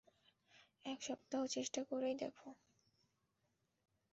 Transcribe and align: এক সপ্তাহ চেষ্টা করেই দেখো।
এক 0.85 0.99
সপ্তাহ 1.01 1.41
চেষ্টা 1.47 1.81
করেই 1.83 2.15
দেখো। 2.15 2.49